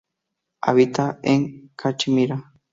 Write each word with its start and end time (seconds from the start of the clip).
Habita 0.63 1.19
en 1.21 1.69
Cachemira. 1.75 2.51